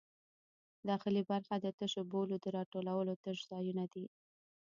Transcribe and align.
داخلي 0.89 1.23
برخه 1.31 1.55
د 1.59 1.67
تشو 1.77 2.01
بولو 2.11 2.35
د 2.39 2.45
راټولولو 2.57 3.13
تش 3.23 3.37
ځایونه 3.51 3.83
دي. 3.93 4.05